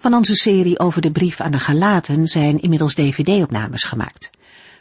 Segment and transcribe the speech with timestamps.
[0.00, 4.30] Van onze serie over de brief aan de Galaten zijn inmiddels dvd-opnames gemaakt.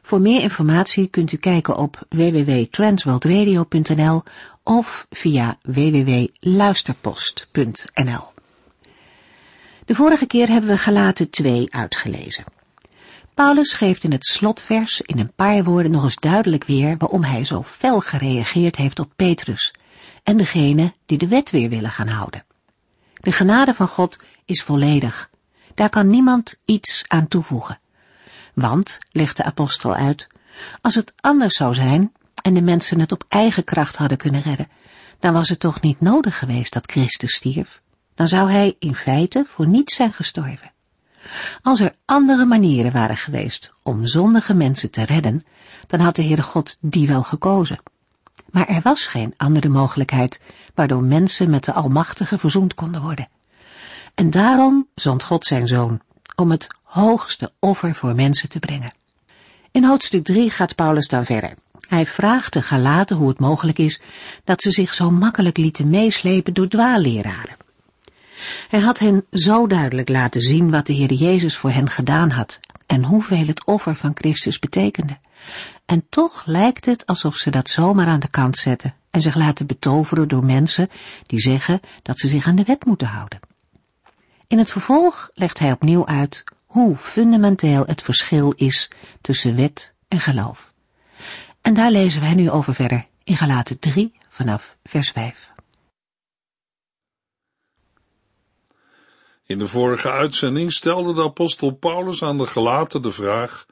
[0.01, 4.23] Voor meer informatie kunt u kijken op www.transworldradio.nl
[4.63, 8.23] of via www.luisterpost.nl.
[9.85, 12.43] De vorige keer hebben we Galaten 2 uitgelezen.
[13.33, 17.43] Paulus geeft in het slotvers in een paar woorden nog eens duidelijk weer waarom hij
[17.43, 19.73] zo fel gereageerd heeft op Petrus
[20.23, 22.46] en degene die de wet weer willen gaan houden.
[23.27, 25.29] De genade van God is volledig.
[25.73, 27.79] Daar kan niemand iets aan toevoegen.
[28.53, 30.27] Want, legt de apostel uit,
[30.81, 34.69] als het anders zou zijn en de mensen het op eigen kracht hadden kunnen redden,
[35.19, 37.81] dan was het toch niet nodig geweest dat Christus stierf.
[38.15, 40.71] Dan zou hij in feite voor niets zijn gestorven.
[41.61, 45.45] Als er andere manieren waren geweest om zondige mensen te redden,
[45.87, 47.79] dan had de Heere God die wel gekozen.
[48.51, 50.41] Maar er was geen andere mogelijkheid
[50.75, 53.27] waardoor mensen met de Almachtige verzoend konden worden.
[54.15, 56.01] En daarom zond God zijn zoon,
[56.35, 58.93] om het hoogste offer voor mensen te brengen.
[59.71, 61.53] In hoofdstuk 3 gaat Paulus dan verder.
[61.87, 64.01] Hij vraagt de Galaten hoe het mogelijk is
[64.43, 67.57] dat ze zich zo makkelijk lieten meeslepen door dwaalleraren.
[68.69, 72.59] Hij had hen zo duidelijk laten zien wat de Heer Jezus voor hen gedaan had
[72.87, 75.17] en hoeveel het offer van Christus betekende.
[75.85, 79.65] En toch lijkt het alsof ze dat zomaar aan de kant zetten en zich laten
[79.65, 80.89] betoveren door mensen
[81.23, 83.39] die zeggen dat ze zich aan de wet moeten houden.
[84.47, 88.91] In het vervolg legt hij opnieuw uit hoe fundamenteel het verschil is
[89.21, 90.73] tussen wet en geloof.
[91.61, 95.55] En daar lezen wij nu over verder in Galaten 3 vanaf vers 5.
[99.47, 103.65] In de vorige uitzending stelde de apostel Paulus aan de Galaten de vraag: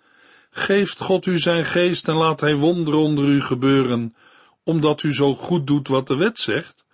[0.50, 4.16] Geeft God u zijn geest en laat hij wonderen onder u gebeuren,
[4.64, 6.85] omdat u zo goed doet wat de wet zegt?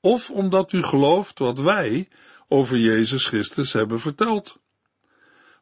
[0.00, 2.08] Of omdat u gelooft wat wij
[2.48, 4.58] over Jezus Christus hebben verteld?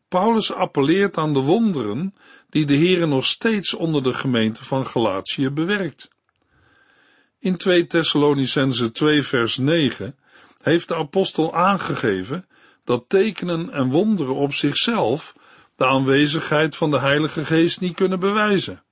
[0.08, 2.14] Paulus appelleert aan de wonderen
[2.50, 6.10] die de Heere nog steeds onder de gemeente van Galatië bewerkt.
[7.38, 10.16] In 2 Thessalonicense 2 vers 9
[10.62, 12.46] heeft de apostel aangegeven
[12.84, 15.34] dat tekenen en wonderen op zichzelf
[15.76, 18.82] de aanwezigheid van de Heilige Geest niet kunnen bewijzen.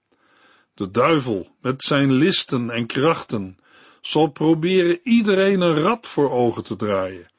[0.74, 3.58] De duivel, met zijn listen en krachten,
[4.00, 7.30] zal proberen iedereen een rad voor ogen te draaien,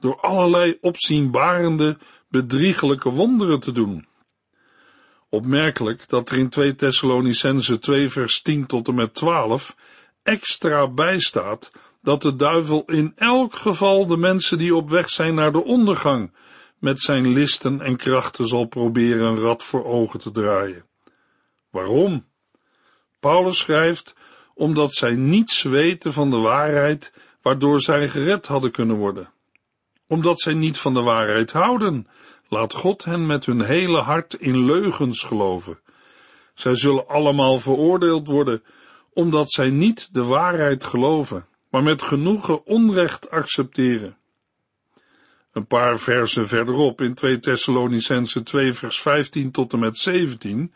[0.00, 1.98] door allerlei opzienbarende,
[2.28, 4.06] bedriegelijke wonderen te doen.
[5.28, 9.76] Opmerkelijk dat er in 2 Thessalonicense 2 vers 10 tot en met 12
[10.22, 11.70] extra bijstaat
[12.04, 16.32] dat de duivel in elk geval de mensen die op weg zijn naar de ondergang
[16.78, 20.84] met zijn listen en krachten zal proberen een rad voor ogen te draaien.
[21.70, 22.26] Waarom?
[23.20, 24.16] Paulus schrijft,
[24.54, 29.32] omdat zij niets weten van de waarheid waardoor zij gered hadden kunnen worden.
[30.06, 32.08] Omdat zij niet van de waarheid houden,
[32.48, 35.80] laat God hen met hun hele hart in leugens geloven.
[36.54, 38.62] Zij zullen allemaal veroordeeld worden,
[39.12, 44.16] omdat zij niet de waarheid geloven maar met genoegen onrecht accepteren.
[45.52, 50.74] Een paar versen verderop in 2 Thessalonicense 2 vers 15 tot en met 17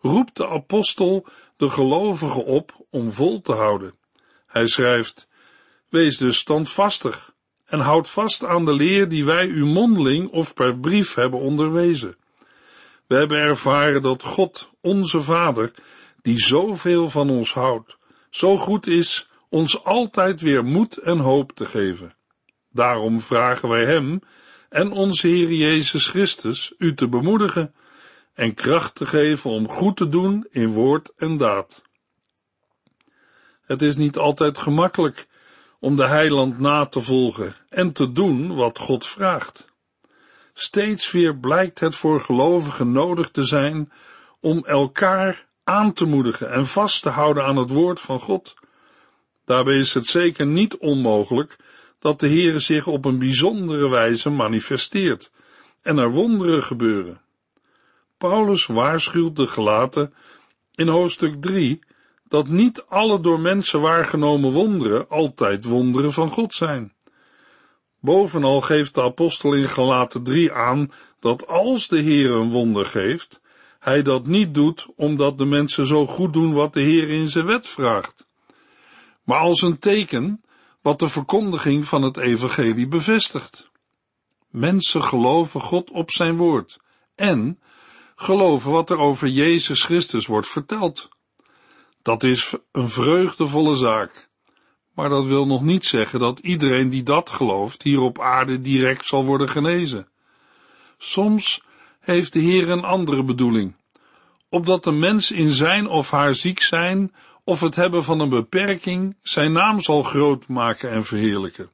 [0.00, 1.26] roept de apostel
[1.56, 3.94] de gelovigen op om vol te houden.
[4.46, 5.28] Hij schrijft,
[5.88, 7.32] wees dus standvastig
[7.66, 12.16] en houd vast aan de leer die wij u mondeling of per brief hebben onderwezen.
[13.06, 15.72] We hebben ervaren dat God, onze Vader,
[16.22, 17.96] die zoveel van ons houdt,
[18.30, 22.16] zo goed is ons altijd weer moed en hoop te geven.
[22.70, 24.20] Daarom vragen wij Hem
[24.68, 27.74] en onze Heer Jezus Christus u te bemoedigen
[28.34, 31.82] en kracht te geven om goed te doen in woord en daad.
[33.62, 35.26] Het is niet altijd gemakkelijk
[35.80, 39.66] om de heiland na te volgen en te doen wat God vraagt.
[40.54, 43.92] Steeds weer blijkt het voor gelovigen nodig te zijn
[44.40, 48.54] om elkaar aan te moedigen en vast te houden aan het woord van God
[49.48, 51.56] Daarbij is het zeker niet onmogelijk
[51.98, 55.30] dat de Heere zich op een bijzondere wijze manifesteert
[55.82, 57.20] en er wonderen gebeuren.
[58.18, 60.14] Paulus waarschuwt de gelaten
[60.74, 61.78] in hoofdstuk 3
[62.28, 66.92] dat niet alle door mensen waargenomen wonderen altijd wonderen van God zijn.
[68.00, 73.40] Bovenal geeft de apostel in Galaten 3 aan dat als de Heer een wonder geeft,
[73.78, 77.46] hij dat niet doet omdat de mensen zo goed doen wat de Heer in zijn
[77.46, 78.27] wet vraagt,
[79.28, 80.44] maar als een teken
[80.80, 83.70] wat de verkondiging van het evangelie bevestigt.
[84.50, 86.78] Mensen geloven God op zijn woord
[87.14, 87.60] en
[88.16, 91.08] geloven wat er over Jezus Christus wordt verteld.
[92.02, 94.28] Dat is een vreugdevolle zaak.
[94.94, 99.06] Maar dat wil nog niet zeggen dat iedereen die dat gelooft hier op aarde direct
[99.06, 100.08] zal worden genezen.
[100.98, 101.62] Soms
[102.00, 103.76] heeft de Heer een andere bedoeling,
[104.48, 107.12] opdat de mens in zijn of haar ziek zijn
[107.48, 111.70] of het hebben van een beperking zijn naam zal groot maken en verheerlijken.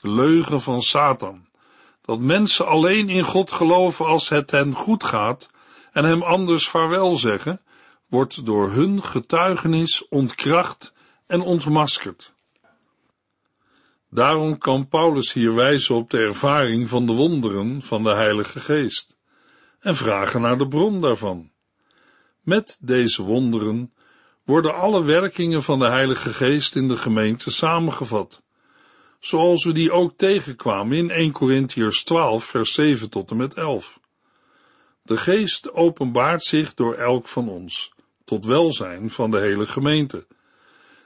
[0.00, 1.48] De leugen van Satan,
[2.00, 5.50] dat mensen alleen in God geloven als het hen goed gaat
[5.92, 7.60] en hem anders vaarwel zeggen,
[8.08, 10.92] wordt door hun getuigenis ontkracht
[11.26, 12.32] en ontmaskerd.
[14.10, 19.16] Daarom kan Paulus hier wijzen op de ervaring van de wonderen van de Heilige Geest
[19.80, 21.50] en vragen naar de bron daarvan.
[22.40, 23.92] Met deze wonderen
[24.44, 28.42] worden alle werkingen van de Heilige Geest in de gemeente samengevat,
[29.20, 34.00] zoals we die ook tegenkwamen in 1 Corinthiërs 12, vers 7 tot en met 11.
[35.02, 37.92] De Geest openbaart zich door elk van ons,
[38.24, 40.26] tot welzijn van de hele gemeente.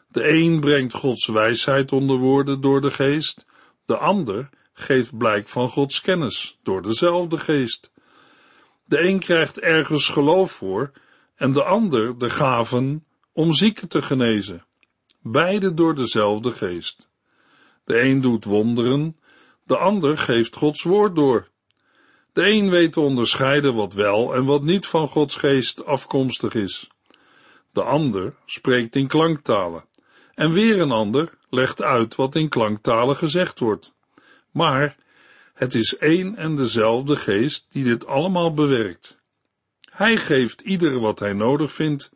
[0.08, 3.46] De een brengt Gods wijsheid onder woorden door de Geest,
[3.86, 7.90] de ander geeft blijk van Gods kennis door dezelfde Geest.
[8.84, 10.92] De een krijgt ergens geloof voor
[11.36, 13.05] en de ander de gaven
[13.36, 14.64] om zieken te genezen,
[15.20, 17.08] beide door dezelfde Geest.
[17.84, 19.16] De een doet wonderen,
[19.64, 21.48] de ander geeft Gods woord door.
[22.32, 26.90] De een weet te onderscheiden wat wel en wat niet van Gods geest afkomstig is.
[27.72, 29.84] De ander spreekt in klanktalen.
[30.34, 33.92] En weer een ander legt uit wat in klanktalen gezegd wordt.
[34.50, 34.96] Maar
[35.54, 39.16] het is één en dezelfde geest die dit allemaal bewerkt.
[39.90, 42.14] Hij geeft ieder wat hij nodig vindt.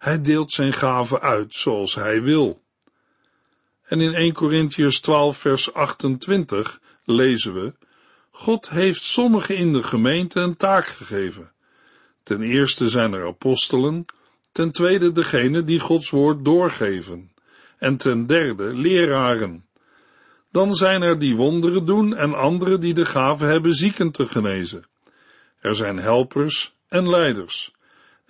[0.00, 2.62] Hij deelt zijn gaven uit zoals hij wil.
[3.82, 7.74] En in 1 Corinthians 12 vers 28 lezen we
[8.30, 11.52] God heeft sommigen in de gemeente een taak gegeven.
[12.22, 14.04] Ten eerste zijn er apostelen,
[14.52, 17.32] ten tweede degene die Gods woord doorgeven,
[17.78, 19.64] en ten derde leraren.
[20.50, 24.86] Dan zijn er die wonderen doen en anderen die de gave hebben zieken te genezen.
[25.58, 27.74] Er zijn helpers en leiders,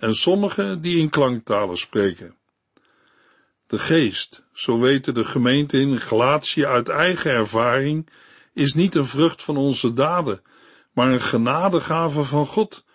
[0.01, 2.35] en sommigen die in klanktalen spreken.
[3.67, 8.09] De geest, zo weten de gemeente in Galatië uit eigen ervaring,
[8.53, 10.41] is niet een vrucht van onze daden,
[10.93, 12.85] maar een genadegave van God,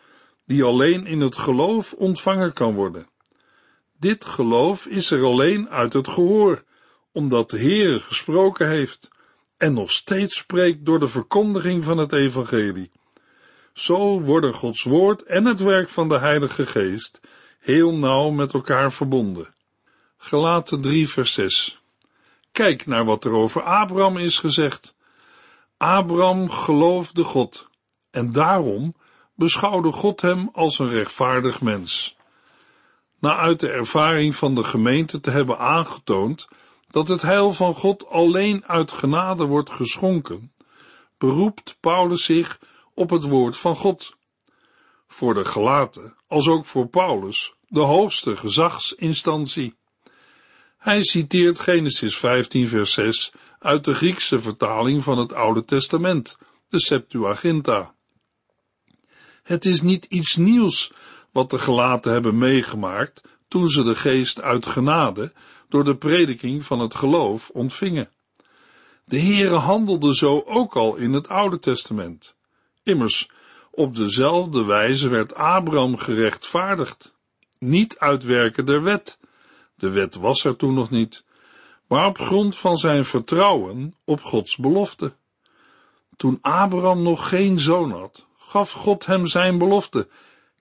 [0.47, 3.09] die alleen in het geloof ontvangen kan worden.
[3.99, 6.65] Dit geloof is er alleen uit het gehoor,
[7.13, 9.09] omdat de Heere gesproken heeft
[9.57, 12.91] en nog steeds spreekt door de verkondiging van het evangelie.
[13.77, 17.21] Zo worden Gods woord en het werk van de Heilige Geest
[17.59, 19.55] heel nauw met elkaar verbonden.
[20.17, 21.81] Gelaten 3 vers 6
[22.53, 24.95] Kijk naar wat er over Abraham is gezegd.
[25.77, 27.69] Abraham geloofde God
[28.11, 28.95] en daarom
[29.35, 32.17] beschouwde God hem als een rechtvaardig mens.
[33.21, 36.49] Na uit de ervaring van de gemeente te hebben aangetoond
[36.91, 40.53] dat het heil van God alleen uit genade wordt geschonken,
[41.19, 42.59] beroept Paulus zich
[42.97, 44.17] op het woord van God.
[45.07, 49.75] Voor de gelaten, als ook voor Paulus, de hoogste gezagsinstantie.
[50.79, 56.37] Hij citeert Genesis 15 vers 6 uit de Griekse vertaling van het Oude Testament,
[56.69, 57.95] de Septuaginta.
[59.43, 60.93] Het is niet iets nieuws
[61.33, 65.33] wat de gelaten hebben meegemaakt toen ze de geest uit genade
[65.69, 68.11] door de prediking van het geloof ontvingen.
[69.05, 72.36] De Heere handelde zo ook al in het Oude Testament.
[72.87, 73.31] Immers,
[73.71, 77.15] op dezelfde wijze werd Abraham gerechtvaardigd.
[77.59, 79.19] Niet uit werken der wet.
[79.75, 81.25] De wet was er toen nog niet,
[81.87, 85.15] maar op grond van zijn vertrouwen op Gods belofte.
[86.17, 90.09] Toen Abraham nog geen zoon had, gaf God hem zijn belofte.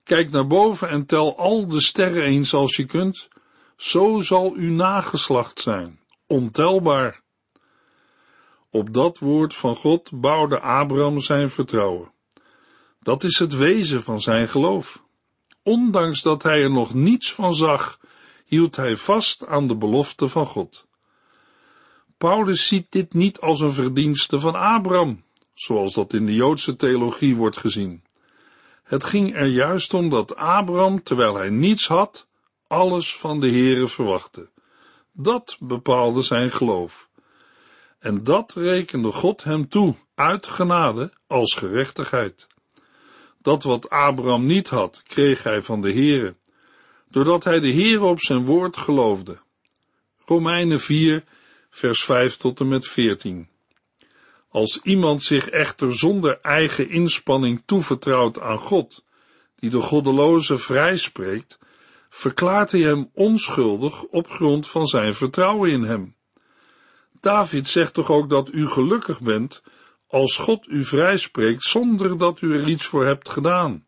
[0.04, 3.28] Kijk naar boven en tel al de sterren eens als je kunt.
[3.76, 7.22] Zo zal uw nageslacht zijn, ontelbaar.
[8.70, 12.14] Op dat woord van God bouwde Abraham zijn vertrouwen.
[13.06, 15.02] Dat is het wezen van zijn geloof.
[15.62, 18.00] Ondanks dat hij er nog niets van zag,
[18.44, 20.86] hield hij vast aan de belofte van God.
[22.18, 25.22] Paulus ziet dit niet als een verdienste van Abraham,
[25.54, 28.02] zoals dat in de Joodse theologie wordt gezien.
[28.82, 32.26] Het ging er juist om dat Abraham, terwijl hij niets had,
[32.66, 34.48] alles van de Heere verwachtte.
[35.12, 37.08] Dat bepaalde zijn geloof.
[37.98, 42.46] En dat rekende God hem toe, uit genade, als gerechtigheid.
[43.46, 46.34] Dat wat Abraham niet had, kreeg hij van de Heere,
[47.10, 49.38] doordat hij de Heere op zijn woord geloofde.
[50.24, 51.24] Romeinen 4,
[51.70, 53.48] vers 5 tot en met 14.
[54.48, 59.04] Als iemand zich echter zonder eigen inspanning toevertrouwt aan God,
[59.56, 61.58] die de goddeloze vrijspreekt,
[62.10, 66.14] verklaart hij hem onschuldig op grond van zijn vertrouwen in hem.
[67.20, 69.62] David zegt toch ook dat u gelukkig bent
[70.06, 73.86] als God u vrijspreekt zonder dat u er iets voor hebt gedaan.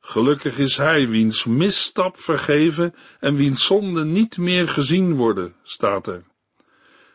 [0.00, 6.24] Gelukkig is hij wiens misstap vergeven en wiens zonden niet meer gezien worden, staat er.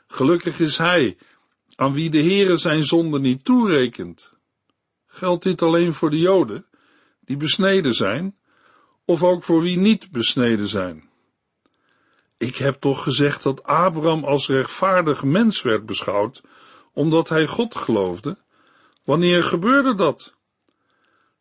[0.07, 1.17] Gelukkig is hij
[1.75, 4.33] aan wie de Heere zijn zonde niet toerekent.
[5.07, 6.65] Geldt dit alleen voor de Joden,
[7.19, 8.35] die besneden zijn,
[9.05, 11.09] of ook voor wie niet besneden zijn?
[12.37, 16.41] Ik heb toch gezegd dat Abraham als rechtvaardig mens werd beschouwd,
[16.93, 18.37] omdat hij God geloofde?
[19.03, 20.33] Wanneer gebeurde dat?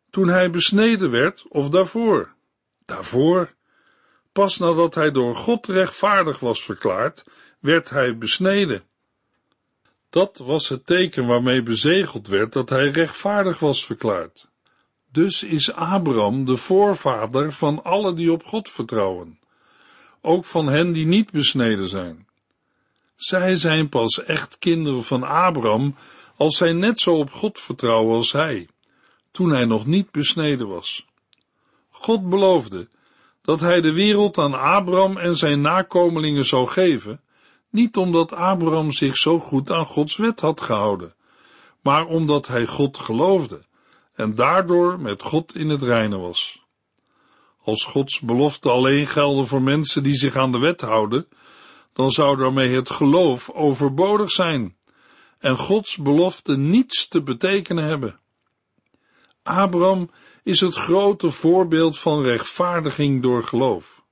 [0.09, 2.33] Toen hij besneden werd of daarvoor?
[2.85, 3.53] Daarvoor.
[4.31, 7.23] Pas nadat hij door God rechtvaardig was verklaard,
[7.59, 8.83] werd hij besneden.
[10.09, 14.49] Dat was het teken waarmee bezegeld werd dat hij rechtvaardig was verklaard.
[15.11, 19.39] Dus is Abraham de voorvader van alle die op God vertrouwen,
[20.21, 22.27] ook van hen die niet besneden zijn.
[23.21, 25.95] Zij zijn pas echt kinderen van Abraham
[26.37, 28.67] als zij net zo op God vertrouwen als hij,
[29.31, 31.05] toen hij nog niet besneden was.
[31.89, 32.89] God beloofde
[33.41, 37.21] dat hij de wereld aan Abraham en zijn nakomelingen zou geven,
[37.69, 41.15] niet omdat Abraham zich zo goed aan Gods wet had gehouden,
[41.81, 43.65] maar omdat hij God geloofde
[44.13, 46.61] en daardoor met God in het reine was.
[47.63, 51.27] Als Gods belofte alleen gelden voor mensen die zich aan de wet houden,
[51.93, 54.75] dan zou daarmee het geloof overbodig zijn
[55.39, 58.19] en Gods belofte niets te betekenen hebben.
[59.43, 60.09] Abraham
[60.43, 64.03] is het grote voorbeeld van rechtvaardiging door geloof.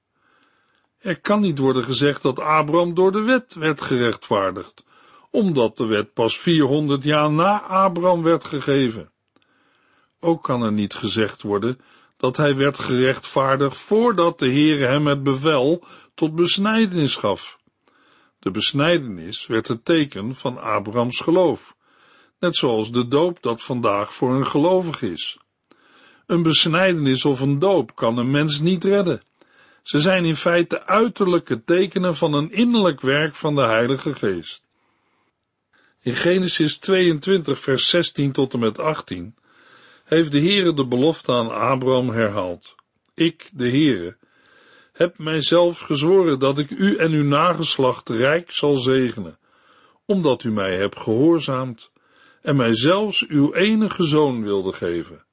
[0.97, 4.83] Er kan niet worden gezegd dat Abraham door de wet werd gerechtvaardigd,
[5.29, 9.11] omdat de wet pas 400 jaar na Abraham werd gegeven.
[10.19, 11.79] Ook kan er niet gezegd worden
[12.17, 15.83] dat hij werd gerechtvaardigd voordat de Heere hem het bevel
[16.13, 17.58] tot besnijdenis gaf.
[18.39, 21.75] De besnijdenis werd het teken van Abrahams geloof,
[22.39, 25.37] net zoals de doop dat vandaag voor een gelovig is.
[26.25, 29.21] Een besnijdenis of een doop kan een mens niet redden.
[29.83, 34.67] Ze zijn in feite uiterlijke tekenen van een innerlijk werk van de Heilige Geest.
[36.01, 39.35] In Genesis 22, vers 16 tot en met 18
[40.03, 42.75] heeft de Heere de belofte aan Abraham herhaald.
[43.13, 44.17] Ik, de Heere,
[44.99, 49.39] heb mijzelf gezworen dat ik u en uw nageslacht rijk zal zegenen,
[50.05, 51.91] omdat u mij hebt gehoorzaamd
[52.41, 55.25] en mij zelfs uw enige zoon wilde geven.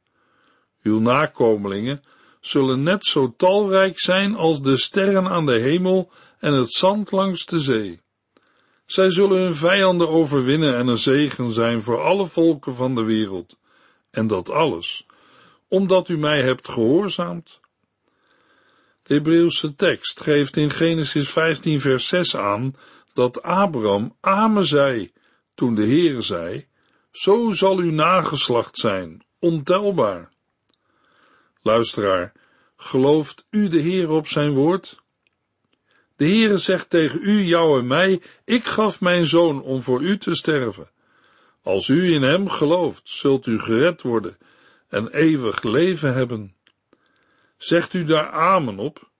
[0.83, 2.03] Uw nakomelingen
[2.41, 7.47] zullen net zo talrijk zijn als de sterren aan de hemel en het zand langs
[7.47, 8.01] de zee.
[8.85, 13.59] Zij zullen hun vijanden overwinnen en een zegen zijn voor alle volken van de wereld.
[14.11, 15.07] En dat alles,
[15.69, 17.61] omdat u mij hebt gehoorzaamd
[19.07, 22.77] de Hebreeuwse tekst geeft in Genesis 15 vers 6 aan
[23.13, 25.13] dat Abraham Amen zei
[25.55, 26.67] toen de Heere zei,
[27.11, 30.33] zo zal uw nageslacht zijn, ontelbaar.
[31.63, 32.33] Luisteraar,
[32.77, 35.03] gelooft u de Heer op zijn woord?
[36.17, 40.19] De Heere zegt tegen u, jou en mij, ik gaf mijn zoon om voor u
[40.19, 40.91] te sterven.
[41.63, 44.37] Als u in hem gelooft, zult u gered worden
[44.89, 46.55] en eeuwig leven hebben.
[47.57, 49.11] Zegt u daar amen op?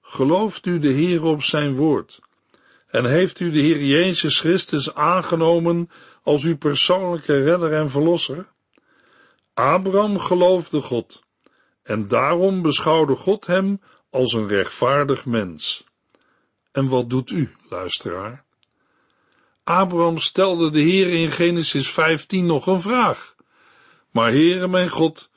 [0.00, 2.20] Gelooft u de Heer op zijn woord?
[2.86, 5.90] En heeft u de Heer Jezus Christus aangenomen
[6.22, 8.48] als uw persoonlijke redder en verlosser?
[9.54, 11.22] Abraham geloofde God,
[11.82, 15.84] en daarom beschouwde God hem als een rechtvaardig mens.
[16.72, 18.44] En wat doet u, luisteraar?
[19.64, 23.34] Abraham stelde de Heer in Genesis 15 nog een vraag.
[24.10, 25.29] Maar Heere mijn God,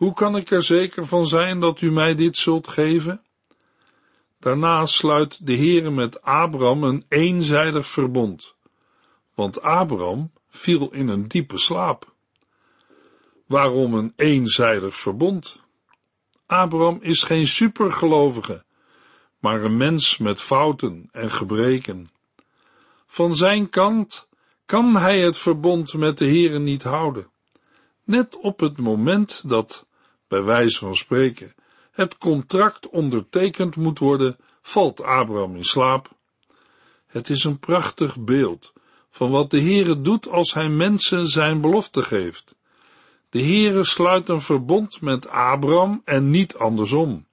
[0.00, 3.22] hoe kan ik er zeker van zijn dat u mij dit zult geven?
[4.38, 8.54] Daarna sluit de Heere met Abraham een eenzijdig verbond,
[9.34, 12.14] want Abraham viel in een diepe slaap.
[13.46, 15.60] Waarom een eenzijdig verbond?
[16.46, 18.64] Abraham is geen supergelovige,
[19.38, 22.10] maar een mens met fouten en gebreken.
[23.06, 24.28] Van zijn kant
[24.64, 27.30] kan hij het verbond met de Heere niet houden.
[28.04, 29.88] Net op het moment dat
[30.30, 31.54] bij wijze van spreken,
[31.90, 36.10] het contract ondertekend moet worden, valt Abraham in slaap.
[37.06, 38.72] Het is een prachtig beeld
[39.10, 42.54] van wat de Heere doet als hij mensen zijn belofte geeft.
[43.30, 47.26] De Heere sluit een verbond met Abraham en niet andersom.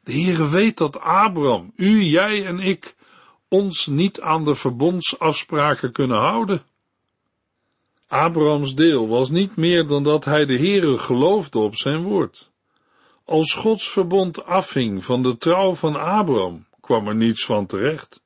[0.00, 2.96] De Heere weet dat Abraham, u, jij en ik,
[3.48, 6.64] ons niet aan de verbondsafspraken kunnen houden.
[8.08, 12.50] Abrahams deel was niet meer dan dat hij de Heere geloofde op zijn woord.
[13.24, 18.22] Als Gods verbond afhing van de trouw van Abraham, kwam er niets van terecht.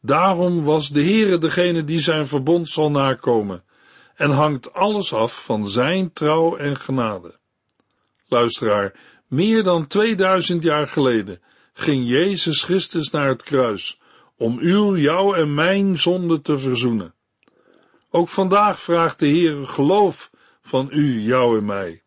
[0.00, 3.64] Daarom was de Heere degene die zijn verbond zal nakomen
[4.14, 7.38] en hangt alles af van zijn trouw en genade.
[8.28, 8.94] Luisteraar,
[9.26, 11.40] meer dan 2000 jaar geleden
[11.72, 14.00] ging Jezus Christus naar het kruis
[14.36, 17.14] om uw, jou en mijn zonde te verzoenen.
[18.14, 20.30] Ook vandaag vraagt de Heer geloof
[20.62, 22.02] van u, jou en mij.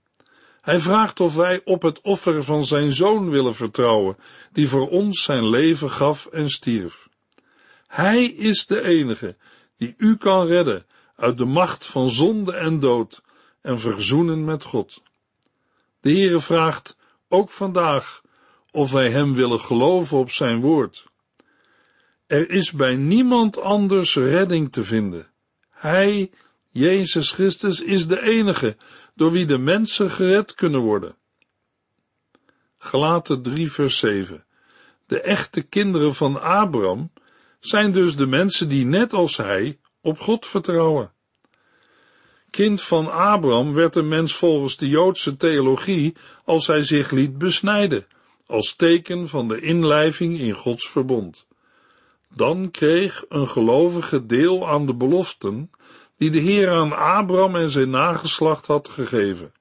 [0.61, 4.17] Hij vraagt of wij op het offer van zijn zoon willen vertrouwen,
[4.51, 7.07] die voor ons zijn leven gaf en stierf.
[7.87, 9.35] Hij is de enige
[9.77, 10.85] die u kan redden
[11.15, 13.21] uit de macht van zonde en dood
[13.61, 15.01] en verzoenen met God.
[16.01, 16.97] De Heere vraagt
[17.29, 18.21] ook vandaag
[18.71, 21.05] of wij hem willen geloven op zijn woord.
[22.27, 25.33] Er is bij niemand anders redding te vinden.
[25.85, 26.31] Hij,
[26.69, 28.75] Jezus Christus, is de enige
[29.15, 31.15] door wie de mensen gered kunnen worden.
[32.77, 34.45] Gelaten 3 vers 7
[35.07, 37.11] De echte kinderen van Abraham
[37.59, 41.11] zijn dus de mensen die net als hij op God vertrouwen.
[42.49, 46.15] Kind van Abraham werd een mens volgens de Joodse theologie
[46.45, 48.07] als hij zich liet besnijden,
[48.45, 51.45] als teken van de inlijving in Gods verbond.
[52.35, 55.71] Dan kreeg een gelovige deel aan de beloften
[56.17, 59.53] die de Heer aan Abraham en zijn nageslacht had gegeven.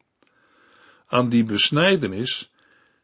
[1.06, 2.52] Aan die besnijdenis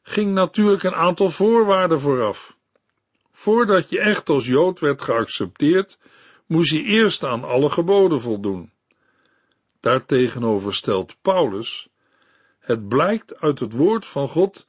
[0.03, 2.57] ging natuurlijk een aantal voorwaarden vooraf.
[3.33, 5.99] Voordat je echt als Jood werd geaccepteerd,
[6.47, 8.73] moest je eerst aan alle geboden voldoen.
[9.81, 11.89] Daartegenover stelt Paulus,
[12.59, 14.67] het blijkt uit het woord van God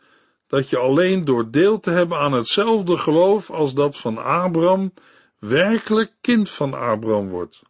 [0.47, 4.93] dat je alleen door deel te hebben aan hetzelfde geloof als dat van Abraham
[5.39, 7.61] werkelijk kind van Abraham wordt.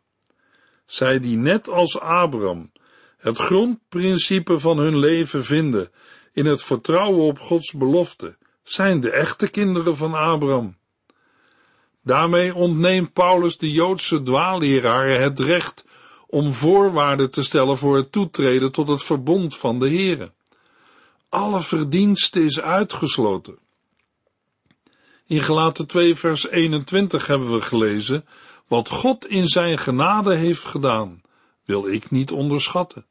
[0.91, 2.71] Zij die net als Abraham
[3.17, 5.91] het grondprincipe van hun leven vinden
[6.33, 10.77] in het vertrouwen op Gods belofte, zijn de echte kinderen van Abraham.
[12.03, 15.85] Daarmee ontneemt Paulus de Joodse dwaalleraren het recht
[16.27, 20.31] om voorwaarden te stellen voor het toetreden tot het verbond van de Here.
[21.29, 23.59] Alle verdienste is uitgesloten.
[25.25, 28.25] In Gelaten 2 vers 21 hebben we gelezen,
[28.71, 31.21] wat God in zijn genade heeft gedaan,
[31.65, 33.05] wil ik niet onderschatten.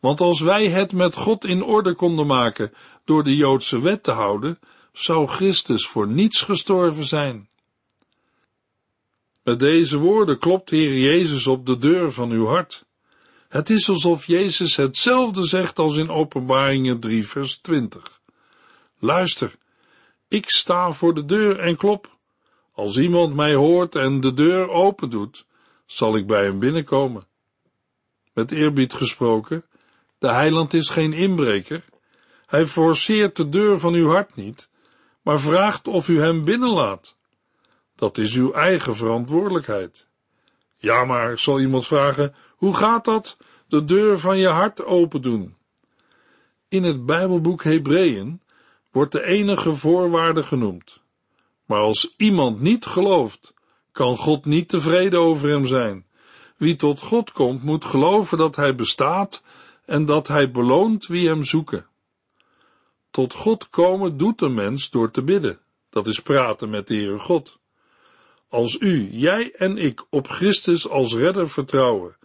[0.00, 2.72] Want als wij het met God in orde konden maken
[3.04, 4.58] door de Joodse wet te houden,
[4.92, 7.48] zou Christus voor niets gestorven zijn.
[9.42, 12.84] Met deze woorden klopt Heer Jezus op de deur van uw hart.
[13.48, 18.20] Het is alsof Jezus hetzelfde zegt als in Openbaringen 3 vers 20.
[18.98, 19.56] Luister,
[20.28, 22.13] ik sta voor de deur en klop.
[22.74, 25.46] Als iemand mij hoort en de deur open doet,
[25.86, 27.26] zal ik bij hem binnenkomen.
[28.32, 29.64] Met eerbied gesproken,
[30.18, 31.84] de heiland is geen inbreker.
[32.46, 34.68] Hij forceert de deur van uw hart niet,
[35.22, 37.16] maar vraagt of u hem binnenlaat.
[37.96, 40.06] Dat is uw eigen verantwoordelijkheid.
[40.76, 43.36] Ja, maar zal iemand vragen, hoe gaat dat?
[43.68, 45.56] De deur van je hart open doen.
[46.68, 48.40] In het Bijbelboek Hebreeën
[48.90, 51.02] wordt de enige voorwaarde genoemd.
[51.66, 53.54] Maar als iemand niet gelooft,
[53.92, 56.06] kan God niet tevreden over hem zijn.
[56.56, 59.42] Wie tot God komt, moet geloven dat hij bestaat
[59.84, 61.86] en dat hij beloont wie hem zoeken.
[63.10, 65.60] Tot God komen doet de mens door te bidden.
[65.90, 67.58] Dat is praten met de Heere God.
[68.48, 72.16] Als u, jij en ik op Christus als redder vertrouwen,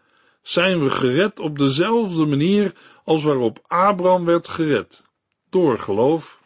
[0.42, 2.74] zijn we gered op dezelfde manier
[3.04, 5.04] als waarop Abraham werd gered,
[5.50, 6.39] door geloof.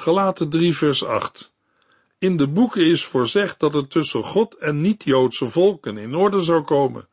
[0.00, 1.52] Gelaten 3 vers 8
[2.18, 6.62] In de boeken is voorzegd dat het tussen God en niet-Joodse volken in orde zou
[6.62, 7.08] komen,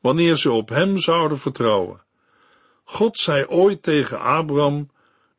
[0.00, 2.02] wanneer ze op hem zouden vertrouwen.
[2.84, 4.90] God zei ooit tegen Abraham,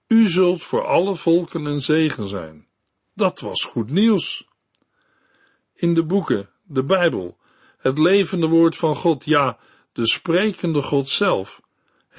[0.08, 2.68] u zult voor alle volken een zegen zijn.
[3.14, 4.48] Dat was goed nieuws
[5.74, 7.38] in de boeken, de Bijbel,
[7.78, 9.58] het levende woord van God, ja,
[9.92, 11.62] de sprekende God zelf,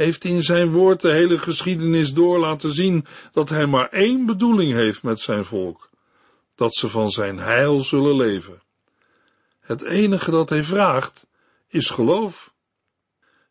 [0.01, 4.73] heeft in zijn woord de hele geschiedenis door laten zien dat hij maar één bedoeling
[4.73, 5.91] heeft met zijn volk,
[6.55, 8.63] dat ze van zijn heil zullen leven.
[9.61, 11.27] Het enige dat hij vraagt
[11.69, 12.53] is geloof.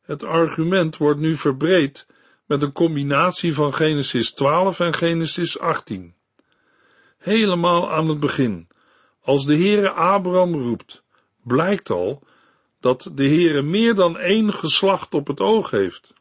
[0.01, 2.07] Het argument wordt nu verbreed
[2.45, 6.13] met een combinatie van Genesis 12 en Genesis 18.
[7.17, 8.67] Helemaal aan het begin
[9.21, 11.03] als de Heere Abraham roept,
[11.43, 12.23] blijkt al
[12.79, 16.17] dat de Heere meer dan één geslacht op het oog heeft.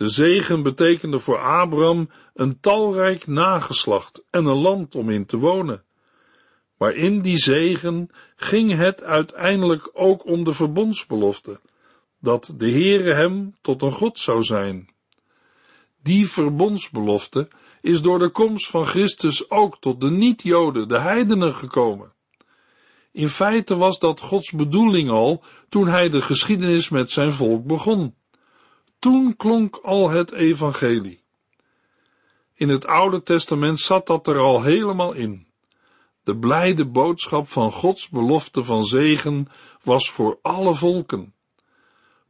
[0.00, 5.82] De zegen betekende voor Abraham een talrijk nageslacht en een land om in te wonen.
[6.76, 11.60] Maar in die zegen ging het uiteindelijk ook om de verbondsbelofte,
[12.20, 14.88] dat de Heere hem tot een God zou zijn.
[16.02, 17.48] Die verbondsbelofte
[17.80, 22.12] is door de komst van Christus ook tot de niet-Joden, de heidenen, gekomen.
[23.12, 28.18] In feite was dat Gods bedoeling al toen hij de geschiedenis met zijn volk begon.
[29.00, 31.22] Toen klonk al het evangelie.
[32.54, 35.46] In het Oude Testament zat dat er al helemaal in.
[36.24, 39.48] De blijde boodschap van Gods belofte van zegen
[39.82, 41.34] was voor alle volken.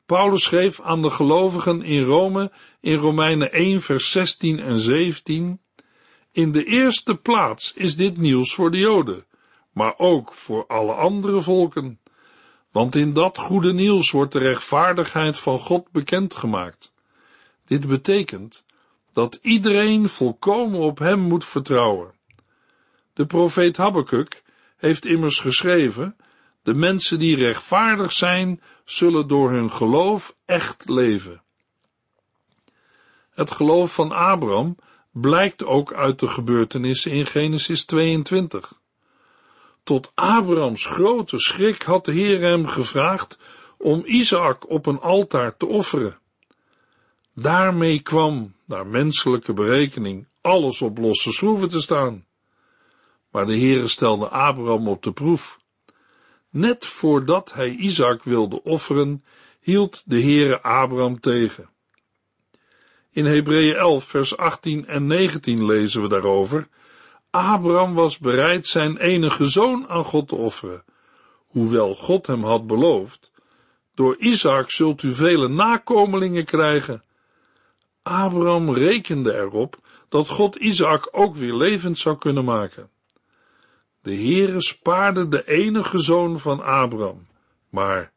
[0.07, 5.61] Paulus schreef aan de gelovigen in Rome in Romeinen 1 vers 16 en 17
[6.33, 9.27] In de eerste plaats is dit nieuws voor de Joden,
[9.73, 12.00] maar ook voor alle andere volken.
[12.71, 16.93] Want in dat goede nieuws wordt de rechtvaardigheid van God bekendgemaakt.
[17.67, 18.65] Dit betekent
[19.13, 22.15] dat iedereen volkomen op hem moet vertrouwen.
[23.13, 24.43] De profeet Habakkuk
[24.77, 26.17] heeft immers geschreven,
[26.63, 31.43] de mensen die rechtvaardig zijn, zullen door hun geloof echt leven.
[33.31, 34.77] Het geloof van Abraham
[35.13, 38.80] blijkt ook uit de gebeurtenissen in Genesis 22.
[39.91, 43.39] Tot Abrahams grote schrik had de Heer hem gevraagd
[43.79, 46.19] om Isaac op een altaar te offeren.
[47.35, 52.27] Daarmee kwam, naar menselijke berekening, alles op losse schroeven te staan.
[53.31, 55.59] Maar de Heere stelde Abraham op de proef.
[56.51, 59.25] Net voordat hij Isaac wilde offeren,
[59.61, 61.71] hield de Heere Abraham tegen.
[63.11, 66.69] In Hebreeën 11 vers 18 en 19 lezen we daarover
[67.31, 70.85] Abraham was bereid zijn enige zoon aan God te offeren,
[71.47, 73.33] hoewel God hem had beloofd,
[73.95, 77.03] door Isaac zult u vele nakomelingen krijgen.
[78.03, 82.91] Abraham rekende erop dat God Isaac ook weer levend zou kunnen maken.
[84.03, 87.27] De Heere spaarde de enige zoon van Abraham,
[87.69, 88.13] maar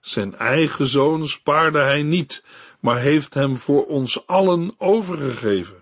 [0.00, 2.44] zijn eigen zoon spaarde hij niet,
[2.80, 5.77] maar heeft hem voor ons allen overgegeven.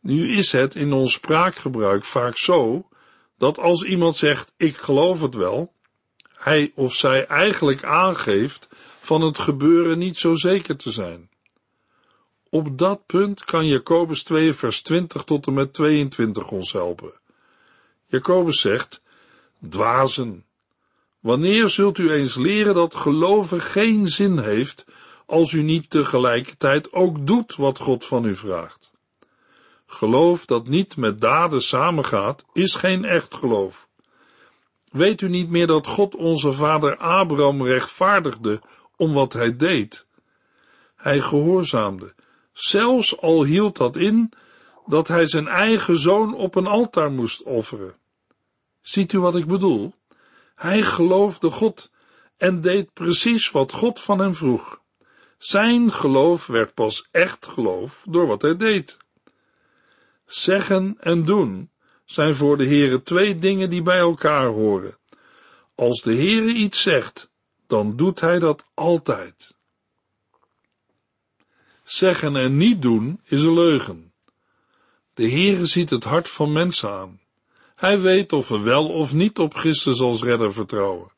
[0.00, 2.88] Nu is het in ons spraakgebruik vaak zo,
[3.38, 5.72] dat als iemand zegt, ik geloof het wel,
[6.34, 8.68] hij of zij eigenlijk aangeeft
[9.00, 11.30] van het gebeuren niet zo zeker te zijn.
[12.50, 17.12] Op dat punt kan Jacobus 2 vers 20 tot en met 22 ons helpen.
[18.06, 19.02] Jacobus zegt,
[19.68, 20.44] dwazen,
[21.20, 24.84] wanneer zult u eens leren dat geloven geen zin heeft,
[25.26, 28.89] als u niet tegelijkertijd ook doet wat God van u vraagt?
[29.92, 33.88] Geloof dat niet met daden samengaat, is geen echt geloof.
[34.90, 38.62] Weet u niet meer dat God onze vader Abraham rechtvaardigde
[38.96, 40.06] om wat hij deed?
[40.96, 42.14] Hij gehoorzaamde,
[42.52, 44.32] zelfs al hield dat in
[44.86, 47.94] dat hij zijn eigen zoon op een altaar moest offeren.
[48.80, 49.92] Ziet u wat ik bedoel?
[50.54, 51.90] Hij geloofde God
[52.36, 54.80] en deed precies wat God van hem vroeg.
[55.38, 58.98] Zijn geloof werd pas echt geloof door wat hij deed.
[60.30, 61.70] Zeggen en doen
[62.04, 64.98] zijn voor de Heere twee dingen die bij elkaar horen.
[65.74, 67.30] Als de Heere iets zegt,
[67.66, 69.56] dan doet hij dat altijd.
[71.84, 74.12] Zeggen en niet doen is een leugen.
[75.14, 77.20] De Heere ziet het hart van mensen aan.
[77.74, 81.10] Hij weet of we wel of niet op Christus als redder vertrouwen.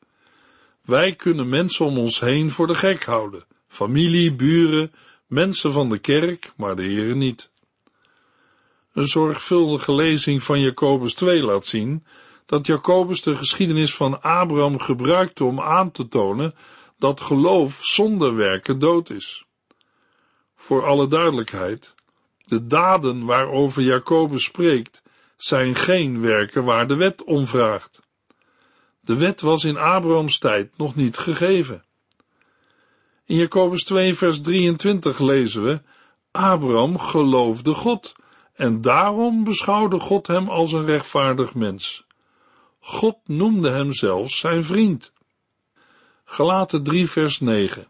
[0.81, 4.91] Wij kunnen mensen om ons heen voor de gek houden, familie, buren,
[5.27, 7.51] mensen van de kerk, maar de Heere niet.
[8.93, 12.05] Een zorgvuldige lezing van Jacobus 2 laat zien
[12.45, 16.55] dat Jacobus de geschiedenis van Abraham gebruikte om aan te tonen
[16.97, 19.45] dat geloof zonder werken dood is.
[20.55, 21.95] Voor alle duidelijkheid,
[22.45, 25.01] de daden waarover Jacobus spreekt,
[25.37, 28.01] zijn geen werken waar de wet om vraagt.
[28.99, 31.83] De wet was in Abrahams tijd nog niet gegeven.
[33.25, 35.81] In Jacobus 2 vers 23 lezen we,
[36.31, 38.15] Abraham geloofde God
[38.53, 42.05] en daarom beschouwde God hem als een rechtvaardig mens.
[42.79, 45.13] God noemde hem zelfs zijn vriend.
[46.25, 47.87] Gelaten 3 vers 9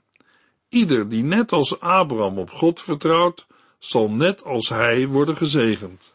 [0.69, 3.47] Ieder die net als Abraham op God vertrouwt,
[3.79, 6.13] zal net als hij worden gezegend.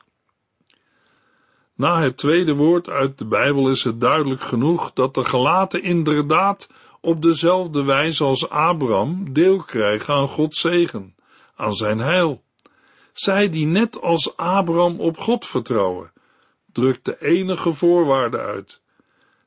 [1.74, 6.68] Na het tweede woord uit de Bijbel is het duidelijk genoeg dat de gelaten inderdaad
[7.00, 11.14] op dezelfde wijze als Abraham deel krijgen aan Gods zegen,
[11.56, 12.42] aan zijn heil.
[13.18, 16.12] Zij die net als Abraham op God vertrouwen,
[16.72, 18.80] drukt de enige voorwaarde uit.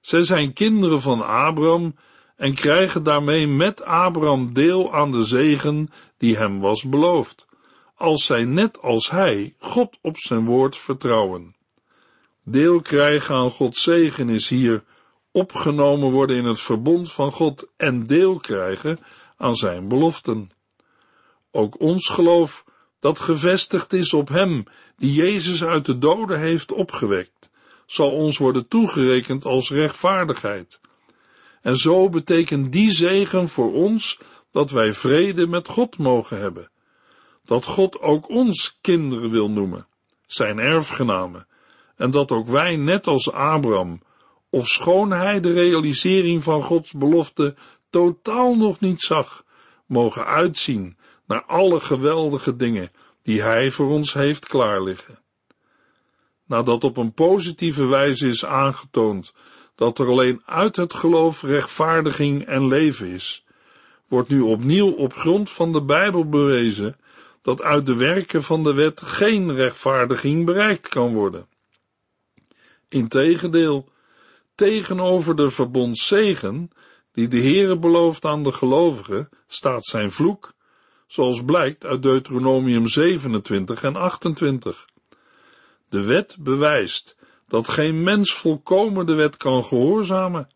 [0.01, 1.95] Zij zijn kinderen van Abraham
[2.35, 7.45] en krijgen daarmee met Abraham deel aan de zegen die hem was beloofd,
[7.95, 11.55] als zij net als hij God op zijn woord vertrouwen.
[12.43, 14.83] Deel krijgen aan Gods zegen is hier
[15.31, 18.99] opgenomen worden in het verbond van God en deel krijgen
[19.37, 20.51] aan zijn beloften.
[21.51, 22.63] Ook ons geloof
[23.01, 24.63] dat gevestigd is op Hem
[24.97, 27.49] die Jezus uit de doden heeft opgewekt,
[27.85, 30.81] zal ons worden toegerekend als rechtvaardigheid.
[31.61, 34.19] En zo betekent die zegen voor ons
[34.51, 36.69] dat wij vrede met God mogen hebben.
[37.45, 39.87] Dat God ook ons kinderen wil noemen,
[40.27, 41.47] zijn erfgenamen,
[41.95, 44.01] en dat ook wij, net als Abraham,
[44.49, 47.55] of schoon hij de realisering van Gods belofte
[47.89, 49.43] totaal nog niet zag,
[49.85, 50.97] mogen uitzien
[51.31, 52.91] naar alle geweldige dingen
[53.23, 55.19] die Hij voor ons heeft klaarliggen.
[56.45, 59.33] Nadat op een positieve wijze is aangetoond
[59.75, 63.45] dat er alleen uit het geloof rechtvaardiging en leven is,
[64.07, 66.97] wordt nu opnieuw op grond van de Bijbel bewezen
[67.41, 71.47] dat uit de werken van de wet geen rechtvaardiging bereikt kan worden.
[72.89, 73.89] Integendeel,
[74.55, 76.71] tegenover de verbondszegen
[77.11, 80.53] die de Heere belooft aan de gelovigen, staat zijn vloek,
[81.11, 84.85] zoals blijkt uit Deuteronomium 27 en 28.
[85.89, 87.15] De wet bewijst
[87.47, 90.49] dat geen mens volkomen de wet kan gehoorzamen.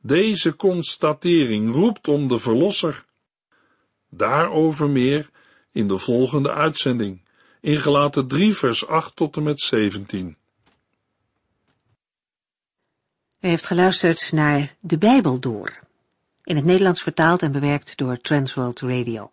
[0.00, 3.04] Deze constatering roept om de Verlosser.
[4.08, 5.30] Daarover meer
[5.72, 7.22] in de volgende uitzending,
[7.60, 10.36] in gelaten 3 vers 8 tot en met 17.
[13.40, 15.78] U heeft geluisterd naar De Bijbel Door,
[16.44, 19.32] in het Nederlands vertaald en bewerkt door Transworld Radio.